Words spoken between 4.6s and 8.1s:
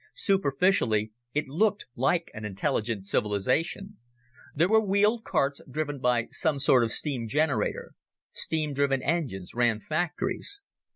were wheeled carts driven by some sort of steam generator.